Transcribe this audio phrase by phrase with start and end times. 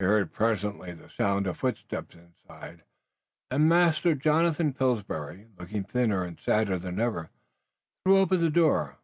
[0.00, 2.82] He heard presently the sound of footsteps inside,
[3.52, 7.30] and Master Jonathan Pillsbury, looking thinner and sadder than ever,
[8.04, 8.98] threw open the door.